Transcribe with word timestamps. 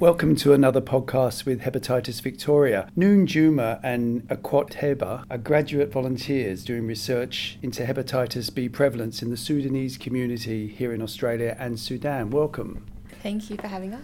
Welcome 0.00 0.34
to 0.36 0.54
another 0.54 0.80
podcast 0.80 1.44
with 1.44 1.60
Hepatitis 1.60 2.22
Victoria. 2.22 2.88
Noon 2.96 3.26
Juma 3.26 3.78
and 3.82 4.26
Akwat 4.28 4.72
Heba 4.76 5.26
are 5.30 5.36
graduate 5.36 5.92
volunteers 5.92 6.64
doing 6.64 6.86
research 6.86 7.58
into 7.60 7.84
hepatitis 7.84 8.52
B 8.54 8.66
prevalence 8.70 9.20
in 9.20 9.28
the 9.28 9.36
Sudanese 9.36 9.98
community 9.98 10.68
here 10.68 10.94
in 10.94 11.02
Australia 11.02 11.54
and 11.60 11.78
Sudan. 11.78 12.30
Welcome. 12.30 12.86
Thank 13.22 13.50
you 13.50 13.58
for 13.58 13.66
having 13.66 13.92
us. 13.92 14.00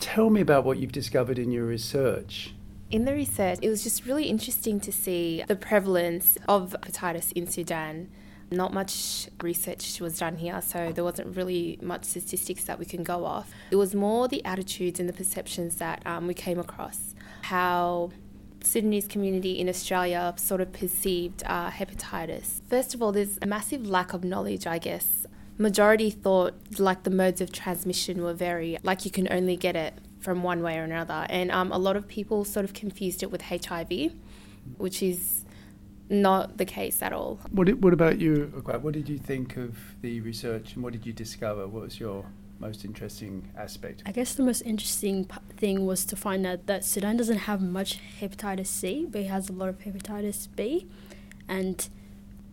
Tell 0.00 0.30
me 0.30 0.40
about 0.40 0.64
what 0.64 0.78
you've 0.78 0.90
discovered 0.90 1.38
in 1.38 1.52
your 1.52 1.64
research. 1.64 2.52
In 2.90 3.04
the 3.04 3.12
research, 3.12 3.60
it 3.62 3.68
was 3.68 3.84
just 3.84 4.04
really 4.04 4.24
interesting 4.24 4.80
to 4.80 4.90
see 4.90 5.44
the 5.46 5.54
prevalence 5.54 6.36
of 6.48 6.74
hepatitis 6.82 7.30
in 7.36 7.46
Sudan 7.46 8.10
not 8.50 8.72
much 8.72 9.28
research 9.42 10.00
was 10.00 10.18
done 10.18 10.36
here, 10.36 10.60
so 10.60 10.92
there 10.92 11.04
wasn't 11.04 11.36
really 11.36 11.78
much 11.82 12.04
statistics 12.04 12.64
that 12.64 12.78
we 12.78 12.84
can 12.84 13.02
go 13.02 13.24
off. 13.24 13.50
It 13.70 13.76
was 13.76 13.94
more 13.94 14.28
the 14.28 14.44
attitudes 14.44 15.00
and 15.00 15.08
the 15.08 15.12
perceptions 15.12 15.76
that 15.76 16.02
um, 16.06 16.26
we 16.26 16.34
came 16.34 16.58
across, 16.58 17.14
how 17.42 18.10
Sudanese 18.62 19.06
community 19.06 19.58
in 19.58 19.68
Australia 19.68 20.34
sort 20.36 20.60
of 20.60 20.72
perceived 20.72 21.42
uh, 21.46 21.70
hepatitis. 21.70 22.60
First 22.68 22.94
of 22.94 23.02
all, 23.02 23.12
there's 23.12 23.38
a 23.42 23.46
massive 23.46 23.86
lack 23.86 24.12
of 24.12 24.24
knowledge, 24.24 24.66
I 24.66 24.78
guess. 24.78 25.26
Majority 25.58 26.10
thought 26.10 26.54
like 26.78 27.04
the 27.04 27.10
modes 27.10 27.40
of 27.40 27.50
transmission 27.50 28.22
were 28.22 28.34
very 28.34 28.76
like 28.82 29.06
you 29.06 29.10
can 29.10 29.26
only 29.32 29.56
get 29.56 29.74
it 29.74 29.94
from 30.20 30.42
one 30.42 30.62
way 30.62 30.76
or 30.78 30.82
another, 30.82 31.26
and 31.30 31.50
um, 31.50 31.72
a 31.72 31.78
lot 31.78 31.96
of 31.96 32.06
people 32.06 32.44
sort 32.44 32.64
of 32.64 32.74
confused 32.74 33.22
it 33.22 33.30
with 33.30 33.42
HIV, 33.42 34.12
which 34.76 35.02
is 35.02 35.45
not 36.08 36.58
the 36.58 36.64
case 36.64 37.02
at 37.02 37.12
all. 37.12 37.40
What, 37.50 37.72
what 37.78 37.92
about 37.92 38.20
you, 38.20 38.52
What 38.64 38.94
did 38.94 39.08
you 39.08 39.18
think 39.18 39.56
of 39.56 39.76
the 40.02 40.20
research 40.20 40.74
and 40.74 40.82
what 40.82 40.92
did 40.92 41.06
you 41.06 41.12
discover? 41.12 41.66
What 41.66 41.82
was 41.82 42.00
your 42.00 42.24
most 42.58 42.84
interesting 42.84 43.50
aspect? 43.56 44.02
I 44.06 44.12
guess 44.12 44.34
the 44.34 44.42
most 44.42 44.62
interesting 44.62 45.28
thing 45.56 45.86
was 45.86 46.04
to 46.06 46.16
find 46.16 46.46
out 46.46 46.66
that 46.66 46.84
Sudan 46.84 47.16
doesn't 47.16 47.38
have 47.38 47.60
much 47.60 48.00
hepatitis 48.20 48.68
C, 48.68 49.06
but 49.08 49.22
it 49.22 49.26
has 49.28 49.48
a 49.48 49.52
lot 49.52 49.68
of 49.68 49.78
hepatitis 49.80 50.48
B. 50.54 50.86
And 51.48 51.88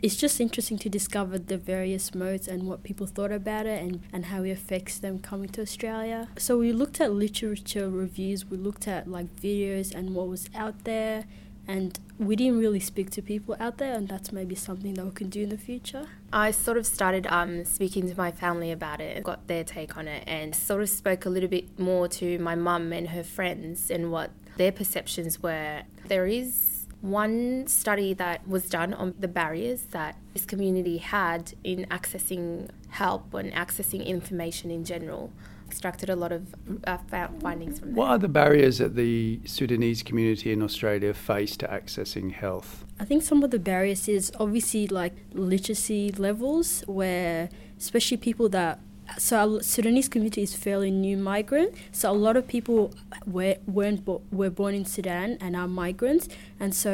it's 0.02 0.18
just 0.18 0.42
interesting 0.42 0.78
to 0.80 0.90
discover 0.90 1.40
the 1.40 1.58
various 1.58 2.14
modes 2.14 2.48
and 2.48 2.68
what 2.68 2.84
people 2.84 3.08
thought 3.08 3.32
about 3.32 3.66
it 3.66 3.82
and, 3.82 4.02
and 4.12 4.26
how 4.26 4.44
it 4.44 4.52
affects 4.52 5.00
them 5.00 5.20
coming 5.20 5.48
to 5.50 5.62
Australia. 5.62 6.28
So 6.38 6.58
we 6.58 6.74
looked 6.74 7.00
at 7.00 7.14
literature 7.14 7.90
reviews, 7.90 8.46
we 8.46 8.58
looked 8.58 8.88
at 8.88 9.08
like 9.08 9.34
videos 9.38 9.96
and 9.96 10.14
what 10.14 10.28
was 10.28 10.50
out 10.54 10.84
there 10.84 11.24
and 11.68 11.98
we 12.20 12.36
didn't 12.36 12.60
really 12.60 12.80
speak 12.80 13.10
to 13.12 13.22
people 13.22 13.56
out 13.60 13.78
there 13.78 13.94
and 13.96 14.08
that's 14.08 14.32
maybe 14.32 14.56
something 14.56 14.94
that 14.96 15.06
we 15.06 15.12
can 15.12 15.30
do 15.30 15.44
in 15.44 15.50
the 15.50 15.58
future. 15.58 16.08
I 16.32 16.52
sort 16.52 16.78
of 16.78 16.86
started 16.86 17.26
um, 17.28 17.66
speaking 17.66 18.08
to 18.10 18.16
my 18.18 18.32
family 18.32 18.72
about 18.72 19.00
it 19.00 19.24
got 19.24 19.48
their 19.48 19.64
take 19.64 19.98
on 19.98 20.08
it 20.08 20.24
and 20.28 20.56
sort 20.56 20.82
of 20.82 20.90
spoke 20.90 21.26
a 21.26 21.30
little 21.30 21.50
bit 21.50 21.80
more 21.80 22.08
to 22.10 22.38
my 22.40 22.56
mum 22.56 22.92
and 22.92 23.10
her 23.10 23.24
friends 23.24 23.90
and 23.90 24.12
what 24.12 24.32
their 24.58 24.72
perceptions 24.72 25.42
were. 25.42 25.84
There 26.08 26.28
is 26.28 26.88
one 27.02 27.68
study 27.68 28.14
that 28.14 28.48
was 28.48 28.70
done 28.70 28.94
on 28.94 29.14
the 29.20 29.28
barriers 29.28 29.84
that 29.92 30.18
this 30.34 30.46
community 30.46 30.98
had 31.00 31.54
in 31.64 31.86
accessing 31.92 32.70
help 32.90 33.34
and 33.34 33.52
accessing 33.54 34.06
information 34.06 34.72
in 34.72 34.86
general 34.86 35.32
extracted 35.74 36.10
a 36.10 36.16
lot 36.16 36.32
of 36.32 36.44
uh, 36.86 36.98
findings 37.42 37.80
from 37.80 37.90
that. 37.90 37.96
What 37.96 38.10
are 38.14 38.20
the 38.20 38.34
barriers 38.42 38.78
that 38.78 38.96
the 38.96 39.42
Sudanese 39.46 40.04
community 40.04 40.52
in 40.56 40.62
Australia 40.62 41.14
face 41.16 41.58
to 41.58 41.68
accessing 41.68 42.32
health? 42.32 42.86
I 43.00 43.06
think 43.06 43.24
some 43.24 43.44
of 43.44 43.50
the 43.50 43.60
barriers 43.60 44.08
is 44.08 44.32
obviously 44.40 44.86
like 44.88 45.16
literacy 45.34 46.12
levels, 46.12 46.84
where 46.86 47.50
especially 47.80 48.18
people 48.18 48.50
that 48.50 48.80
so 49.18 49.34
our 49.44 49.64
Sudanese 49.64 50.08
community 50.08 50.44
is 50.44 50.56
fairly 50.56 50.92
new 50.92 51.18
migrant. 51.18 51.74
So 51.92 52.12
a 52.12 52.20
lot 52.28 52.38
of 52.38 52.48
people 52.48 52.94
were 53.26 53.56
weren't 53.66 54.06
bo- 54.06 54.22
were 54.32 54.52
born 54.52 54.74
in 54.76 54.86
Sudan 54.86 55.38
and 55.42 55.56
are 55.56 55.68
migrants, 55.68 56.30
and 56.60 56.72
so 56.84 56.92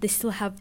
they 0.00 0.08
still 0.08 0.34
have 0.42 0.52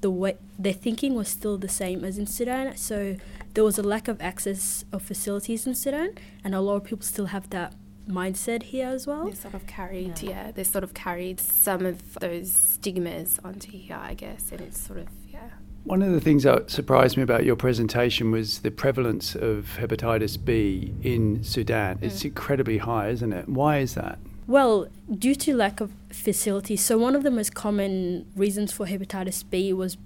the 0.00 0.10
way 0.10 0.36
their 0.58 0.72
thinking 0.72 1.14
was 1.14 1.28
still 1.28 1.58
the 1.58 1.68
same 1.68 2.04
as 2.04 2.18
in 2.18 2.26
Sudan. 2.26 2.76
So 2.76 3.16
there 3.54 3.64
was 3.64 3.78
a 3.78 3.82
lack 3.82 4.08
of 4.08 4.20
access 4.20 4.84
of 4.92 5.02
facilities 5.02 5.66
in 5.66 5.74
Sudan, 5.74 6.14
and 6.44 6.54
a 6.54 6.60
lot 6.60 6.76
of 6.76 6.84
people 6.84 7.04
still 7.04 7.26
have 7.26 7.50
that 7.50 7.74
mindset 8.08 8.64
here 8.64 8.88
as 8.88 9.06
well. 9.06 9.26
They 9.26 9.34
sort 9.34 9.54
of 9.54 9.66
carried, 9.66 10.22
yeah. 10.22 10.30
yeah, 10.30 10.50
they 10.52 10.64
sort 10.64 10.84
of 10.84 10.94
carried 10.94 11.40
some 11.40 11.84
of 11.84 12.14
those 12.20 12.52
stigmas 12.52 13.38
onto 13.44 13.70
here, 13.70 13.98
I 14.00 14.14
guess, 14.14 14.50
and 14.50 14.60
it's 14.60 14.80
sort 14.80 15.00
of, 15.00 15.08
yeah. 15.28 15.50
One 15.84 16.02
of 16.02 16.12
the 16.12 16.20
things 16.20 16.42
that 16.42 16.70
surprised 16.70 17.16
me 17.16 17.22
about 17.22 17.44
your 17.44 17.56
presentation 17.56 18.30
was 18.30 18.60
the 18.60 18.70
prevalence 18.70 19.34
of 19.34 19.78
hepatitis 19.78 20.42
B 20.42 20.92
in 21.02 21.42
Sudan. 21.42 21.98
Mm. 21.98 22.02
It's 22.02 22.24
incredibly 22.24 22.78
high, 22.78 23.08
isn't 23.08 23.32
it? 23.32 23.48
Why 23.48 23.78
is 23.78 23.94
that? 23.94 24.18
Well, 24.48 24.88
due 25.16 25.34
to 25.36 25.54
lack 25.54 25.80
of 25.80 25.92
facilities. 26.10 26.80
So 26.80 26.96
one 26.96 27.14
of 27.14 27.22
the 27.22 27.30
most 27.30 27.54
common 27.54 28.26
reasons 28.34 28.72
for 28.72 28.86
hepatitis 28.86 29.44
B 29.48 29.74
was 29.74 29.98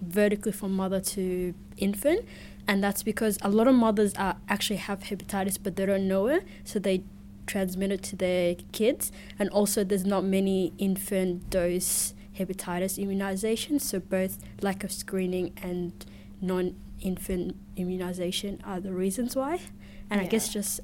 vertically 0.00 0.52
from 0.52 0.72
mother 0.72 1.00
to 1.00 1.52
infant 1.76 2.24
and 2.68 2.84
that's 2.84 3.02
because 3.02 3.38
a 3.42 3.48
lot 3.48 3.66
of 3.66 3.74
mothers 3.74 4.14
are 4.14 4.36
actually 4.48 4.76
have 4.76 5.00
hepatitis 5.00 5.58
but 5.60 5.74
they 5.74 5.84
don't 5.84 6.06
know 6.06 6.28
it 6.28 6.44
so 6.62 6.78
they 6.78 7.02
transmit 7.46 7.90
it 7.90 8.02
to 8.02 8.14
their 8.14 8.54
kids 8.70 9.10
and 9.38 9.48
also 9.50 9.82
there's 9.82 10.04
not 10.04 10.22
many 10.22 10.72
infant 10.78 11.50
dose 11.50 12.14
hepatitis 12.38 13.02
immunizations 13.04 13.80
so 13.80 13.98
both 13.98 14.38
lack 14.60 14.84
of 14.84 14.92
screening 14.92 15.52
and 15.62 16.06
non-infant 16.40 17.56
immunization 17.74 18.60
are 18.64 18.78
the 18.78 18.92
reasons 18.92 19.34
why 19.34 19.58
and 20.08 20.20
yeah. 20.20 20.26
i 20.26 20.30
guess 20.30 20.48
just 20.48 20.80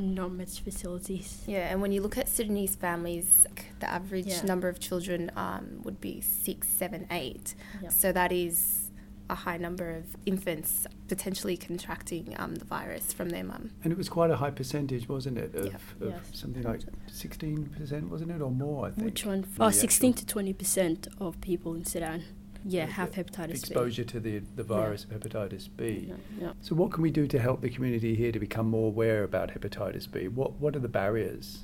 not 0.00 0.32
much 0.32 0.60
facilities. 0.60 1.42
Yeah, 1.46 1.68
and 1.70 1.80
when 1.80 1.92
you 1.92 2.02
look 2.02 2.18
at 2.18 2.28
Sudanese 2.28 2.74
families, 2.74 3.46
the 3.80 3.90
average 3.90 4.26
yeah. 4.26 4.42
number 4.42 4.68
of 4.68 4.80
children 4.80 5.30
um, 5.36 5.80
would 5.82 6.00
be 6.00 6.20
six, 6.20 6.68
seven, 6.68 7.06
eight. 7.10 7.54
Yeah. 7.82 7.88
So 7.90 8.12
that 8.12 8.32
is 8.32 8.90
a 9.30 9.34
high 9.34 9.56
number 9.56 9.90
of 9.90 10.04
infants 10.26 10.86
potentially 11.08 11.56
contracting 11.56 12.34
um, 12.38 12.56
the 12.56 12.64
virus 12.64 13.12
from 13.12 13.30
their 13.30 13.44
mum. 13.44 13.70
And 13.84 13.92
it 13.92 13.96
was 13.96 14.08
quite 14.08 14.30
a 14.30 14.36
high 14.36 14.50
percentage, 14.50 15.08
wasn't 15.08 15.38
it? 15.38 15.54
Of, 15.54 15.66
of 16.00 16.10
yes. 16.10 16.20
something 16.32 16.62
like 16.62 16.80
16%, 17.08 18.08
wasn't 18.08 18.32
it, 18.32 18.42
or 18.42 18.50
more, 18.50 18.86
I 18.86 18.90
think? 18.90 19.04
Which 19.04 19.24
one? 19.24 19.46
Oh, 19.58 19.70
16 19.70 20.14
to 20.14 20.24
20% 20.24 21.08
of 21.20 21.40
people 21.40 21.74
in 21.74 21.84
Sudan. 21.84 22.24
Yeah, 22.64 22.86
have 22.86 23.12
hepatitis 23.12 23.50
exposure 23.50 24.02
B. 24.04 24.08
to 24.10 24.20
the, 24.20 24.38
the 24.56 24.62
virus 24.62 25.06
yeah. 25.08 25.16
of 25.16 25.22
hepatitis 25.22 25.68
B. 25.76 26.06
Yeah, 26.08 26.14
yeah. 26.38 26.52
So, 26.60 26.74
what 26.74 26.92
can 26.92 27.02
we 27.02 27.10
do 27.10 27.26
to 27.26 27.38
help 27.38 27.62
the 27.62 27.70
community 27.70 28.14
here 28.14 28.32
to 28.32 28.38
become 28.38 28.68
more 28.68 28.88
aware 28.88 29.24
about 29.24 29.50
hepatitis 29.50 30.10
B? 30.10 30.28
What 30.28 30.60
What 30.60 30.76
are 30.76 30.80
the 30.80 30.88
barriers? 30.88 31.60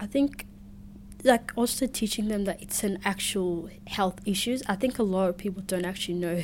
I 0.00 0.06
think 0.06 0.46
like 1.22 1.52
also 1.56 1.86
teaching 1.86 2.28
them 2.28 2.44
that 2.44 2.60
it's 2.60 2.84
an 2.84 2.98
actual 3.04 3.70
health 3.86 4.20
issues. 4.26 4.62
I 4.68 4.74
think 4.74 4.98
a 4.98 5.02
lot 5.02 5.30
of 5.30 5.38
people 5.38 5.62
don't 5.66 5.86
actually 5.86 6.14
know 6.14 6.42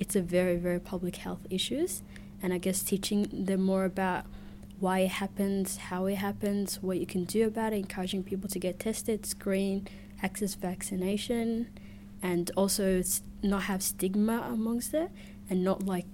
it's 0.00 0.16
a 0.16 0.22
very 0.22 0.56
very 0.56 0.80
public 0.80 1.16
health 1.16 1.46
issues 1.50 2.02
and 2.42 2.52
i 2.52 2.58
guess 2.58 2.82
teaching 2.82 3.28
them 3.30 3.62
more 3.62 3.84
about 3.84 4.24
why 4.80 5.00
it 5.00 5.10
happens 5.10 5.76
how 5.76 6.06
it 6.06 6.16
happens 6.16 6.82
what 6.82 6.98
you 6.98 7.06
can 7.06 7.24
do 7.24 7.46
about 7.46 7.72
it 7.72 7.76
encouraging 7.76 8.24
people 8.24 8.48
to 8.48 8.58
get 8.58 8.80
tested 8.80 9.24
screen 9.24 9.86
access 10.22 10.54
vaccination 10.54 11.68
and 12.22 12.50
also 12.56 13.02
not 13.42 13.62
have 13.62 13.82
stigma 13.82 14.46
amongst 14.48 14.94
it 14.94 15.10
and 15.48 15.64
not 15.64 15.84
like 15.86 16.06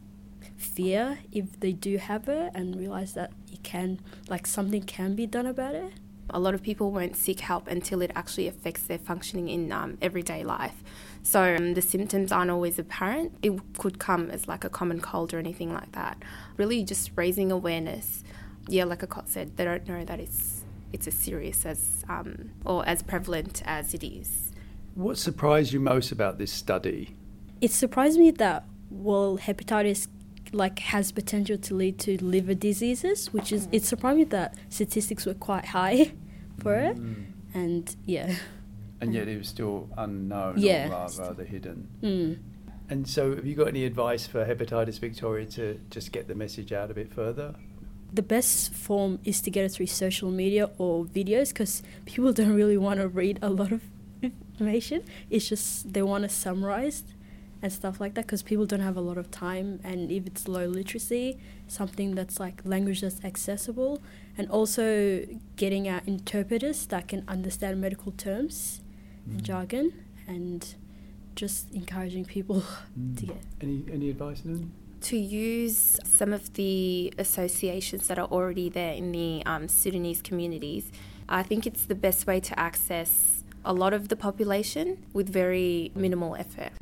fear 0.57 1.19
if 1.33 1.59
they 1.61 1.73
do 1.73 1.99
have 1.99 2.29
it 2.29 2.53
and 2.55 2.77
realize 2.77 3.15
that 3.15 3.33
it 3.53 3.63
can 3.63 4.01
like 4.29 4.47
something 4.47 4.83
can 4.83 5.15
be 5.15 5.27
done 5.27 5.47
about 5.47 5.75
it 5.75 5.93
a 6.31 6.41
lot 6.41 6.55
of 6.55 6.63
people 6.63 6.91
won't 6.91 7.15
seek 7.15 7.41
help 7.41 7.69
until 7.69 8.01
it 8.03 8.11
actually 8.15 8.49
affects 8.49 8.83
their 8.83 8.99
functioning 8.99 9.49
in 9.49 9.71
um, 9.71 9.97
everyday 10.01 10.43
life 10.43 10.83
so 11.27 11.57
um, 11.57 11.75
the 11.75 11.83
symptoms 11.83 12.31
aren't 12.31 12.53
always 12.53 12.79
apparent. 12.79 13.37
It 13.43 13.61
could 13.79 13.99
come 13.99 14.31
as 14.31 14.47
like 14.47 14.63
a 14.63 14.69
common 14.69 15.01
cold 15.01 15.35
or 15.35 15.41
anything 15.41 15.75
like 15.75 15.91
that. 15.91 16.23
Really 16.57 16.85
just 16.85 17.11
raising 17.17 17.51
awareness. 17.51 18.23
Yeah, 18.69 18.85
like 18.85 19.01
Akwat 19.01 19.27
said, 19.27 19.57
they 19.57 19.65
don't 19.65 19.89
know 19.89 20.05
that 20.05 20.21
it's 20.21 20.65
it's 20.93 21.09
as 21.09 21.15
serious 21.15 21.67
as 21.67 22.05
um, 22.09 22.53
or 22.65 22.87
as 22.87 23.03
prevalent 23.03 23.61
as 23.67 23.93
it 23.93 24.05
is. 24.05 24.46
What 24.97 25.19
surprised 25.19 25.75
you 25.75 25.81
most 25.81 26.11
about 26.11 26.39
this 26.39 26.51
study? 26.51 27.15
It 27.61 27.71
surprised 27.71 28.19
me 28.19 28.31
that 28.33 28.65
well, 28.91 29.37
hepatitis 29.37 30.09
like 30.53 30.79
has 30.79 31.13
potential 31.13 31.59
to 31.59 31.75
lead 31.75 31.99
to 32.01 32.23
liver 32.25 32.55
diseases, 32.55 33.31
which 33.33 33.53
is 33.53 33.69
it 33.73 33.85
surprised 33.85 34.17
me 34.17 34.25
that 34.25 34.55
statistics 34.71 35.27
were 35.27 35.35
quite 35.35 35.67
high 35.67 36.13
for 36.63 36.75
it, 36.77 36.97
mm. 36.97 37.27
and 37.53 37.95
yeah. 38.07 38.35
And 39.03 39.13
yet 39.13 39.29
it 39.29 39.37
was 39.37 39.49
still 39.49 39.91
unknown 39.99 40.55
yeah. 40.57 40.87
or 40.87 41.09
rather 41.09 41.45
hidden. 41.45 41.89
Mm. 42.03 42.39
And 42.89 43.07
so, 43.07 43.35
have 43.35 43.45
you 43.45 43.55
got 43.55 43.69
any 43.69 43.85
advice 43.85 44.27
for 44.27 44.47
Hepatitis 44.47 44.99
Victoria 44.99 45.45
to 45.45 45.79
just 45.91 46.11
get 46.11 46.27
the 46.27 46.35
message 46.35 46.73
out 46.73 46.91
a 46.91 46.95
bit 46.95 47.13
further? 47.13 47.55
The 48.15 48.23
best 48.23 48.73
form 48.73 49.19
is 49.25 49.43
to 49.43 49.51
get 49.51 49.65
it 49.67 49.73
through 49.73 49.89
social 49.89 50.31
media 50.31 50.71
or 50.79 51.05
videos 51.05 51.51
because 51.51 51.83
people 52.07 52.33
don't 52.41 52.55
really 52.55 52.79
want 52.79 53.01
to 53.01 53.09
read 53.09 53.39
a 53.43 53.51
lot 53.51 53.73
of 53.73 53.83
information. 54.23 55.03
It's 55.31 55.49
just 55.49 55.93
they 55.93 56.03
want 56.03 56.25
to 56.25 56.29
summarize 56.29 57.05
and 57.63 57.73
stuff 57.73 58.01
like 58.01 58.15
that 58.15 58.27
because 58.27 58.43
people 58.43 58.67
don't 58.67 58.81
have 58.81 58.97
a 58.97 59.01
lot 59.01 59.19
of 59.19 59.31
time 59.31 59.81
and 59.83 60.11
if 60.11 60.27
it's 60.27 60.47
low 60.47 60.67
literacy 60.67 61.39
something 61.67 62.15
that's 62.15 62.39
like 62.39 62.61
language 62.65 63.01
that's 63.01 63.23
accessible 63.25 64.01
and 64.37 64.49
also 64.51 65.25
getting 65.57 65.89
our 65.89 66.03
interpreters 66.07 66.87
that 66.87 67.09
can 67.09 67.25
understand 67.27 67.81
medical 67.81 68.13
terms 68.13 68.83
mm. 69.29 69.33
and 69.33 69.45
jargon 69.45 69.93
and 70.27 70.75
just 71.35 71.71
encouraging 71.73 72.25
people 72.25 72.63
mm. 72.99 73.19
to 73.19 73.27
get 73.27 73.43
any 73.61 73.85
any 73.91 74.11
advice 74.11 74.45
Noon? 74.45 74.73
to 75.01 75.17
use 75.17 75.99
some 76.05 76.33
of 76.33 76.55
the 76.55 77.13
associations 77.19 78.09
that 78.09 78.19
are 78.19 78.29
already 78.29 78.69
there 78.69 78.93
in 78.93 79.13
the 79.13 79.43
um, 79.47 79.69
Sudanese 79.69 80.21
communities 80.21 80.93
I 81.29 81.43
think 81.43 81.67
it's 81.67 81.85
the 81.87 81.95
best 81.95 82.27
way 82.27 82.39
to 82.41 82.59
access 82.59 83.43
a 83.67 83.73
lot 83.73 83.93
of 83.93 84.09
the 84.09 84.17
population 84.17 85.05
with 85.13 85.29
very 85.29 85.93
minimal 85.95 86.37
effort. 86.37 86.73